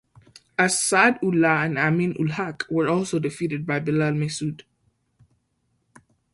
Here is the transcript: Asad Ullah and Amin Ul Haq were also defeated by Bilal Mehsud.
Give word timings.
Asad 0.57 1.19
Ullah 1.21 1.63
and 1.65 1.77
Amin 1.77 2.15
Ul 2.19 2.29
Haq 2.29 2.65
were 2.71 2.87
also 2.87 3.19
defeated 3.19 3.67
by 3.67 3.79
Bilal 3.79 4.13
Mehsud. 4.13 4.63